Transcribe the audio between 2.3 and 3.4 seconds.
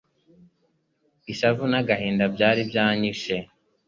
byari byanyishe